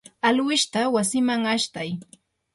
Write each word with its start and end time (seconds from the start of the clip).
alwishta 0.27 0.81
wasiman 0.95 1.41
ashtay. 1.53 1.89